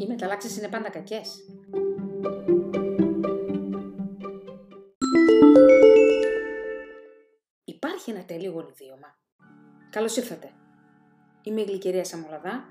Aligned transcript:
Οι 0.00 0.06
μεταλλάξεις 0.06 0.56
είναι 0.56 0.68
πάντα 0.68 0.90
κακές. 0.90 1.44
Υπάρχει 7.64 8.10
ένα 8.10 8.24
τέλειο 8.24 8.50
γονιδίωμα. 8.50 9.18
Καλώς 9.90 10.16
ήρθατε. 10.16 10.50
Είμαι 11.42 11.60
η 11.60 11.64
Γλυκερία 11.64 12.04
Σαμολαδά, 12.04 12.68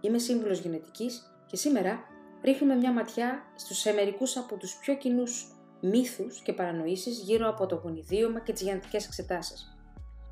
είμαι 0.00 0.18
σύμβουλος 0.18 0.60
γενετικής 0.60 1.32
και 1.46 1.56
σήμερα 1.56 2.00
ρίχνουμε 2.42 2.74
μια 2.74 2.92
ματιά 2.92 3.52
στους 3.56 3.86
εμερικούς 3.86 4.36
από 4.36 4.56
τους 4.56 4.76
πιο 4.76 4.96
κοινούς 4.96 5.46
μύθους 5.80 6.40
και 6.42 6.52
παρανοήσεις 6.52 7.18
γύρω 7.18 7.48
από 7.48 7.66
το 7.66 7.74
γονιδίωμα 7.74 8.40
και 8.40 8.52
τις 8.52 8.62
γενετικές 8.62 9.06
εξετάσεις. 9.06 9.78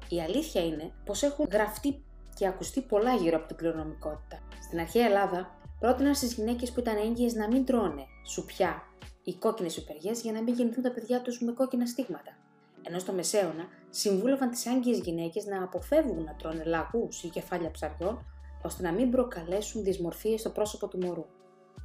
Η 0.09 0.20
αλήθεια 0.20 0.64
είναι 0.64 0.92
πως 1.05 1.23
έχουν 1.23 1.46
γραφτεί 1.52 2.05
και 2.34 2.46
ακουστεί 2.46 2.80
πολλά 2.80 3.14
γύρω 3.14 3.36
από 3.36 3.46
την 3.46 3.56
κληρονομικότητα. 3.56 4.41
Στην 4.62 4.80
αρχαία 4.80 5.06
Ελλάδα 5.06 5.57
πρότειναν 5.78 6.14
στις 6.14 6.32
γυναίκες 6.32 6.73
που 6.73 6.80
ήταν 6.80 6.96
έγκυες 6.96 7.34
να 7.34 7.48
μην 7.48 7.64
τρώνε 7.64 8.06
σουπιά 8.27 8.82
ή 9.24 9.34
κόκκινες 9.34 9.73
σουπεριές 9.73 10.20
για 10.20 10.32
να 10.32 10.42
μην 10.42 10.54
γεννηθούν 10.54 10.82
τα 10.82 10.91
παιδιά 10.91 11.23
τους 11.23 11.41
με 11.41 11.52
κόκκινα 11.52 11.87
στίγματα. 11.87 12.37
Ενώ 12.82 12.98
στο 12.98 13.12
Μεσαίωνα 13.12 13.68
συμβούλευαν 13.91 14.51
τις 14.51 14.66
άγκυε 14.66 14.95
γυναίκες 14.95 15.46
να 15.46 15.62
αποφεύγουν 15.62 16.24
να 16.24 16.34
τρώνε 16.34 16.64
λαγούς 16.64 17.23
ή 17.23 17.28
κεφάλια 17.28 17.70
ψαριών, 17.70 18.24
ώστε 18.62 18.82
να 18.82 18.92
μην 18.92 19.10
προκαλέσουν 19.10 19.84
δυσμορφίες 19.84 20.41
στο 20.41 20.51
πρόσωπο 20.51 20.88
του 20.88 20.98
μωρού. 20.98 21.27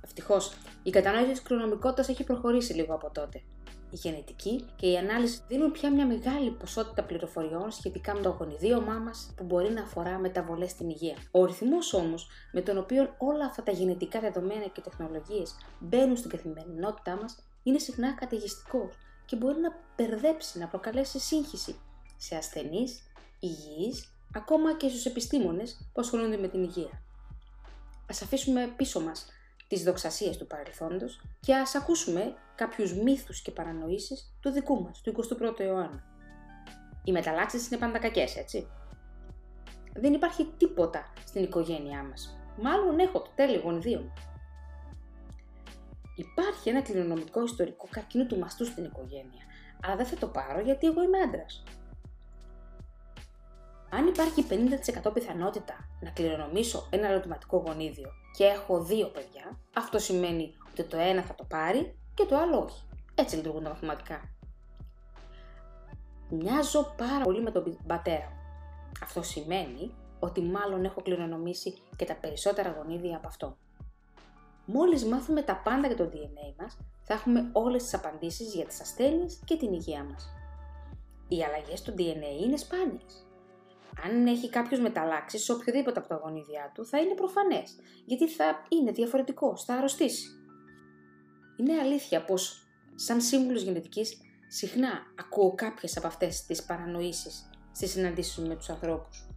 Ευτυχώς, 0.04 0.54
η 0.84 0.90
κατανόηση 0.90 1.30
της 1.30 1.42
κληρονομικότητας 1.42 2.08
έχει 2.10 2.24
προχωρήσει 2.24 2.74
λίγο 2.74 2.94
από 2.94 3.12
τότε 3.12 3.42
η 3.94 3.96
γενετική 3.96 4.66
και 4.76 4.88
η 4.88 4.98
ανάλυση 4.98 5.42
δίνουν 5.48 5.72
πια 5.72 5.92
μια 5.92 6.06
μεγάλη 6.06 6.52
ποσότητα 6.52 7.04
πληροφοριών 7.04 7.72
σχετικά 7.72 8.14
με 8.16 8.22
το 8.22 8.30
γονιδίωμά 8.30 8.94
μας 8.94 9.34
που 9.36 9.44
μπορεί 9.44 9.72
να 9.72 9.82
αφορά 9.82 10.18
μεταβολές 10.18 10.72
στην 10.72 10.90
υγεία. 10.90 11.16
Ο 11.32 11.46
ρυθμός 11.46 11.94
όμως 11.94 12.28
με 12.52 12.62
τον 12.62 12.78
οποίο 12.78 13.16
όλα 13.18 13.46
αυτά 13.46 13.64
τα 13.64 13.72
γενετικά 13.72 14.20
δεδομένα 14.20 14.68
και 14.68 14.82
τεχνολογίες 14.82 15.56
μπαίνουν 15.80 16.18
στην 16.18 16.30
καθημερινότητά 16.30 17.16
μας 17.16 17.36
είναι 17.64 17.80
συχνά 17.80 18.14
καταιγιστικός 18.14 18.94
και 19.26 19.36
μπορεί 19.36 19.60
να 19.60 19.76
μπερδέψει, 19.98 20.60
να 20.60 20.68
προκαλέσει 20.68 21.20
σύγχυση 21.20 21.76
σε 22.18 22.36
ασθενείς, 22.36 23.04
υγιείς, 23.40 24.14
ακόμα 24.34 24.78
και 24.78 24.90
στους 24.90 25.06
επιστήμονες 25.06 25.90
που 25.94 26.02
ασχολούνται 26.02 26.38
με 26.38 26.48
την 26.48 26.64
υγεία. 26.64 27.02
Α 28.06 28.16
αφήσουμε 28.24 28.74
πίσω 28.76 29.00
μας 29.00 29.26
τις 29.68 29.84
δοξασίες 29.84 30.38
του 30.38 30.48
παρελθόντος 30.48 31.22
και 31.40 31.56
ας 31.56 31.76
ακούσουμε 31.76 32.36
κάποιους 32.56 32.94
μύθους 32.94 33.42
και 33.42 33.52
παρανοήσεις 33.52 34.36
του 34.40 34.50
δικού 34.50 34.84
μας, 34.84 35.02
του 35.02 35.12
21ου 35.12 35.60
αιώνα. 35.60 36.04
Οι 37.04 37.12
μεταλλάξεις 37.12 37.68
είναι 37.68 37.80
πάντα 37.80 38.00
κακές, 38.00 38.36
έτσι. 38.38 38.68
Δεν 39.94 40.14
υπάρχει 40.14 40.54
τίποτα 40.58 41.14
στην 41.26 41.44
οικογένειά 41.44 42.04
μας. 42.04 42.38
Μάλλον 42.62 43.00
έχω 43.00 43.22
το 43.22 43.30
τέλειο 43.36 43.62
γονιδίο 43.62 44.12
Υπάρχει 46.16 46.70
ένα 46.70 46.82
κληρονομικό 46.82 47.44
ιστορικό 47.44 47.88
καρκίνο 47.90 48.26
του 48.26 48.40
μαστού 48.40 48.66
στην 48.66 48.84
οικογένεια, 48.84 49.44
αλλά 49.86 49.96
δεν 49.96 50.06
θα 50.06 50.16
το 50.16 50.28
πάρω 50.28 50.60
γιατί 50.60 50.88
εγώ 50.88 51.04
είμαι 51.04 51.18
άντρας. 51.18 51.64
Αν 53.90 54.08
υπάρχει 54.08 54.46
50% 55.06 55.14
πιθανότητα 55.14 55.90
να 56.00 56.10
κληρονομήσω 56.10 56.88
ένα 56.90 57.08
ερωτηματικό 57.08 57.58
γονίδιο 57.58 58.12
και 58.38 58.44
έχω 58.44 58.84
δύο 58.84 59.08
παιδιά, 59.08 59.60
αυτό 59.76 60.00
σημαίνει 60.00 60.54
ότι 60.72 60.84
το 60.84 60.98
ένα 60.98 61.22
θα 61.22 61.36
το 61.36 61.44
πάρει 61.44 61.96
και 62.14 62.26
το 62.26 62.38
άλλο 62.38 62.60
όχι. 62.60 62.84
Έτσι 63.16 63.36
λειτουργούν 63.36 63.64
τα 63.64 63.70
μαθηματικά. 63.70 64.22
Μοιάζω 66.30 66.94
πάρα 66.98 67.24
πολύ 67.24 67.42
με 67.42 67.52
τον 67.52 67.78
πατέρα 67.88 68.30
μου. 68.30 68.42
Αυτό 69.04 69.22
σημαίνει 69.24 69.94
ότι 70.20 70.42
μάλλον 70.42 70.86
έχω 70.86 71.02
κληρονομήσει 71.02 71.74
και 71.96 72.06
τα 72.06 72.16
περισσότερα 72.16 72.70
γονίδια 72.70 73.18
από 73.18 73.28
αυτό. 73.28 73.58
Μόλις 74.66 75.06
μάθουμε 75.06 75.42
τα 75.42 75.56
πάντα 75.56 75.88
για 75.88 75.96
το 75.96 76.10
DNA 76.14 76.54
μας, 76.62 76.78
θα 77.04 77.14
έχουμε 77.14 77.50
όλες 77.52 77.84
τις 77.84 77.94
απαντήσεις 77.94 78.54
για 78.54 78.66
τις 78.66 78.82
ασθένειες 78.82 79.40
και 79.46 79.58
την 79.58 79.74
υγεία 79.74 80.04
μας. 80.04 80.34
Οι 81.28 81.44
αλλαγές 81.44 81.82
του 81.82 81.94
DNA 81.98 82.44
είναι 82.44 82.58
σπάνιες 82.58 83.26
αν 84.02 84.28
έχει 84.28 84.50
κάποιος 84.50 84.80
μεταλλάξει 84.80 85.38
σε 85.38 85.52
οποιοδήποτε 85.52 86.00
από 86.00 86.08
τα 86.08 86.16
γονίδια 86.16 86.72
του, 86.74 86.86
θα 86.86 87.00
είναι 87.00 87.14
προφανές, 87.14 87.76
γιατί 88.06 88.28
θα 88.28 88.66
είναι 88.70 88.92
διαφορετικό, 88.92 89.58
θα 89.58 89.74
αρρωστήσει. 89.74 90.28
Είναι 91.64 91.80
αλήθεια 91.80 92.26
πως, 92.26 92.68
σαν 92.96 93.22
σύμβουλος 93.22 93.62
γενετικής, 93.62 94.18
συχνά 94.48 94.92
ακούω 95.20 95.56
κάποιες 95.56 95.98
από 95.98 96.08
αυτές 96.08 96.46
τις 96.46 96.64
παρανοήσεις 96.64 97.50
στις 97.72 97.92
συναντήσεις 97.92 98.38
με 98.48 98.56
τους 98.56 98.70
ανθρώπους. 98.70 99.28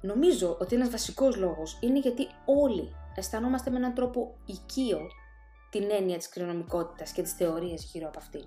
Νομίζω 0.00 0.56
ότι 0.60 0.74
ένας 0.74 0.90
βασικός 0.90 1.36
λόγος 1.36 1.78
είναι 1.80 1.98
γιατί 1.98 2.26
όλοι 2.44 2.92
αισθανόμαστε 3.14 3.70
με 3.70 3.76
έναν 3.76 3.94
τρόπο 3.94 4.36
οικείο 4.46 5.00
την 5.70 5.90
έννοια 5.90 6.16
της 6.16 6.28
κληρονομικότητας 6.28 7.12
και 7.12 7.22
τις 7.22 7.32
θεωρίες 7.32 7.84
γύρω 7.92 8.08
από 8.08 8.18
αυτή. 8.18 8.44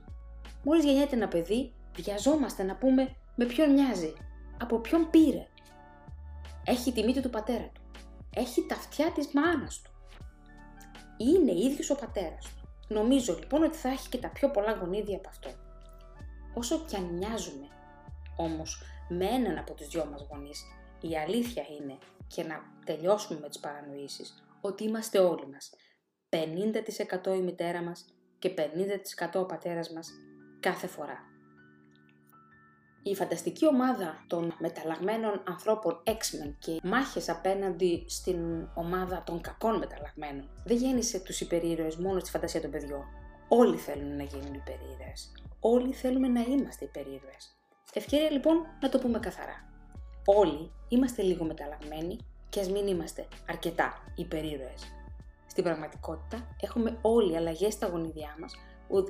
Μόλις 0.63 0.83
γεννιέται 0.83 1.15
ένα 1.15 1.27
παιδί, 1.27 1.73
βιαζόμαστε 1.95 2.63
να 2.63 2.75
πούμε 2.75 3.15
με 3.35 3.45
ποιον 3.45 3.71
μοιάζει, 3.71 4.13
από 4.61 4.79
ποιον 4.79 5.09
πήρε. 5.09 5.47
Έχει 6.65 6.91
τη 6.91 7.03
μύτη 7.03 7.21
του 7.21 7.29
πατέρα 7.29 7.69
του. 7.73 7.81
Έχει 8.35 8.65
τα 8.65 8.75
αυτιά 8.75 9.11
της 9.11 9.27
μάνας 9.33 9.81
του. 9.81 9.90
Είναι 11.21 11.51
ίδιος 11.51 11.89
ο 11.89 11.95
πατέρας 11.95 12.45
του. 12.45 12.69
Νομίζω 12.87 13.37
λοιπόν 13.39 13.63
ότι 13.63 13.77
θα 13.77 13.89
έχει 13.89 14.09
και 14.09 14.17
τα 14.17 14.29
πιο 14.29 14.49
πολλά 14.49 14.71
γονίδια 14.71 15.17
από 15.17 15.29
αυτό. 15.29 15.49
Όσο 16.53 16.85
κι 16.87 16.95
αν 16.95 17.03
μοιάζουμε 17.03 17.67
όμως 18.37 18.81
με 19.09 19.25
έναν 19.25 19.57
από 19.57 19.73
τους 19.73 19.87
δυο 19.87 20.05
μας 20.05 20.27
γονείς, 20.29 20.63
η 21.01 21.17
αλήθεια 21.17 21.63
είναι 21.79 21.97
και 22.27 22.43
να 22.43 22.55
τελειώσουμε 22.85 23.39
με 23.39 23.47
τις 23.47 23.59
παρανοήσεις 23.59 24.43
ότι 24.61 24.83
είμαστε 24.83 25.19
όλοι 25.19 25.47
μας 25.47 25.69
50% 26.29 27.35
η 27.35 27.41
μητέρα 27.41 27.81
μας 27.81 28.05
και 28.39 28.53
50% 28.57 29.39
ο 29.41 29.45
πατέρας 29.45 29.91
μας 29.91 30.09
κάθε 30.59 30.87
φορά. 30.87 31.30
Η 33.03 33.15
φανταστική 33.15 33.67
ομάδα 33.67 34.23
των 34.27 34.55
μεταλλαγμένων 34.59 35.43
ανθρώπων 35.47 36.03
X-Men 36.05 36.53
και 36.59 36.79
μάχες 36.83 37.29
απέναντι 37.29 38.05
στην 38.07 38.67
ομάδα 38.73 39.23
των 39.25 39.41
κακών 39.41 39.77
μεταλλαγμένων 39.77 40.49
δεν 40.63 40.77
γέννησε 40.77 41.19
τους 41.19 41.41
υπερήρωες 41.41 41.95
μόνο 41.95 42.19
στη 42.19 42.29
φαντασία 42.29 42.61
των 42.61 42.71
παιδιών. 42.71 43.03
Όλοι 43.47 43.77
θέλουν 43.77 44.15
να 44.15 44.23
γίνουν 44.23 44.53
υπερήρωες. 44.53 45.31
Όλοι 45.59 45.93
θέλουμε 45.93 46.27
να 46.27 46.41
είμαστε 46.41 46.85
υπερήρωες. 46.85 47.57
Ευκαιρία 47.93 48.29
λοιπόν 48.29 48.65
να 48.81 48.89
το 48.89 48.99
πούμε 48.99 49.19
καθαρά. 49.19 49.69
Όλοι 50.25 50.71
είμαστε 50.87 51.21
λίγο 51.21 51.45
μεταλλαγμένοι 51.45 52.17
και 52.49 52.59
ας 52.59 52.69
μην 52.69 52.87
είμαστε 52.87 53.27
αρκετά 53.49 53.93
υπερήρωες. 54.15 54.93
Στην 55.47 55.63
πραγματικότητα 55.63 56.55
έχουμε 56.61 56.97
όλοι 57.01 57.37
αλλαγές 57.37 57.73
στα 57.73 57.87
γονιδιά 57.87 58.35
μας 58.39 58.53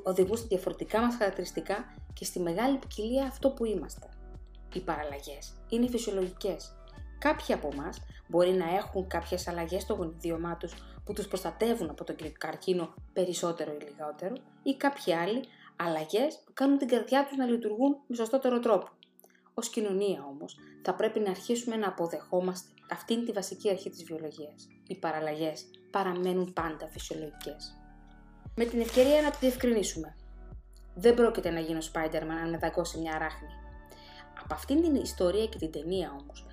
οδηγούν 0.03 0.37
στα 0.37 0.47
διαφορετικά 0.47 1.01
μας 1.01 1.15
χαρακτηριστικά 1.15 1.95
και 2.13 2.25
στη 2.25 2.39
μεγάλη 2.39 2.77
ποικιλία 2.77 3.23
αυτό 3.23 3.49
που 3.49 3.65
είμαστε. 3.65 4.09
Οι 4.73 4.79
παραλλαγές 4.79 5.53
είναι 5.69 5.87
φυσιολογικές. 5.87 6.75
Κάποιοι 7.19 7.53
από 7.53 7.69
εμά 7.73 7.89
μπορεί 8.27 8.51
να 8.51 8.75
έχουν 8.75 9.07
κάποιες 9.07 9.47
αλλαγές 9.47 9.81
στο 9.81 9.93
γονιδίωμά 9.93 10.57
τους 10.57 10.73
που 11.05 11.13
τους 11.13 11.27
προστατεύουν 11.27 11.89
από 11.89 12.03
τον 12.03 12.15
καρκίνο 12.37 12.93
περισσότερο 13.13 13.71
ή 13.71 13.83
λιγότερο 13.83 14.35
ή 14.63 14.75
κάποιοι 14.75 15.13
άλλοι 15.13 15.43
αλλαγές 15.75 16.41
που 16.45 16.51
κάνουν 16.53 16.77
την 16.77 16.87
καρδιά 16.87 17.25
τους 17.25 17.37
να 17.37 17.45
λειτουργούν 17.45 17.97
με 18.07 18.15
σωστότερο 18.15 18.59
τρόπο. 18.59 18.87
Ως 19.53 19.69
κοινωνία 19.69 20.25
όμως 20.29 20.57
θα 20.81 20.95
πρέπει 20.95 21.19
να 21.19 21.29
αρχίσουμε 21.29 21.75
να 21.75 21.87
αποδεχόμαστε 21.87 22.69
αυτήν 22.91 23.25
τη 23.25 23.31
βασική 23.31 23.69
αρχή 23.69 23.89
της 23.89 24.03
βιολογίας. 24.03 24.67
Οι 24.87 24.95
παραλλαγές 24.95 25.65
παραμένουν 25.91 26.53
πάντα 26.53 26.87
φυσιολογικές 26.87 27.80
με 28.56 28.66
την 28.66 28.79
ευκαιρία 28.81 29.22
να 29.22 29.31
το 29.31 29.38
διευκρινίσουμε. 29.39 30.16
Δεν 30.95 31.13
πρόκειται 31.13 31.50
να 31.50 31.59
γίνω 31.59 31.79
Spider-Man 31.79 32.39
αν 32.44 32.50
με 32.50 32.57
δαγκώσει 32.57 33.00
μια 33.00 33.13
αράχνη. 33.16 33.47
Από 34.44 34.53
αυτήν 34.53 34.81
την 34.81 34.95
ιστορία 34.95 35.45
και 35.45 35.57
την 35.57 35.72
ταινία 35.72 36.16
όμως, 36.22 36.45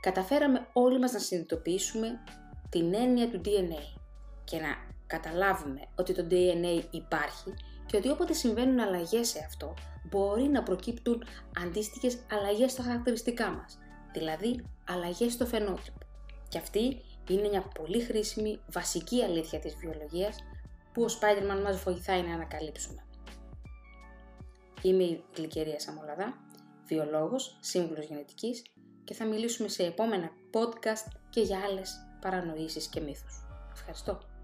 καταφέραμε 0.00 0.66
όλοι 0.72 0.98
μας 0.98 1.12
να 1.12 1.18
συνειδητοποιήσουμε 1.18 2.20
την 2.68 2.94
έννοια 2.94 3.30
του 3.30 3.40
DNA 3.44 3.98
και 4.44 4.56
να 4.56 4.68
καταλάβουμε 5.06 5.80
ότι 5.94 6.14
το 6.14 6.26
DNA 6.30 6.84
υπάρχει 6.90 7.54
και 7.86 7.96
ότι 7.96 8.08
όποτε 8.10 8.32
συμβαίνουν 8.32 8.80
αλλαγές 8.80 9.28
σε 9.28 9.38
αυτό, 9.46 9.74
μπορεί 10.04 10.42
να 10.42 10.62
προκύπτουν 10.62 11.24
αντίστοιχες 11.64 12.18
αλλαγές 12.30 12.72
στα 12.72 12.82
χαρακτηριστικά 12.82 13.50
μας, 13.50 13.78
δηλαδή 14.12 14.64
αλλαγές 14.88 15.32
στο 15.32 15.46
φαινότυπο. 15.46 15.98
Και 16.48 16.58
αυτή 16.58 17.00
είναι 17.28 17.48
μια 17.48 17.62
πολύ 17.62 18.00
χρήσιμη 18.00 18.60
βασική 18.72 19.22
αλήθεια 19.22 19.58
της 19.58 19.74
βιολογίας 19.74 20.36
που 20.96 21.02
ο 21.02 21.06
Spider-Man 21.06 21.62
μας 21.62 21.82
βοηθάει 21.82 22.22
να 22.22 22.34
ανακαλύψουμε. 22.34 23.04
Είμαι 24.82 25.02
η 25.02 25.24
Γλυκερία 25.36 25.80
Σαμολαδά, 25.80 26.36
βιολόγος, 26.86 27.56
σύμβουλος 27.60 28.06
γενετικής 28.06 28.62
και 29.04 29.14
θα 29.14 29.24
μιλήσουμε 29.24 29.68
σε 29.68 29.82
επόμενα 29.82 30.30
podcast 30.52 31.16
και 31.30 31.40
για 31.40 31.58
άλλες 31.68 32.06
παρανοήσεις 32.20 32.86
και 32.86 33.00
μύθους. 33.00 33.44
Ευχαριστώ. 33.72 34.35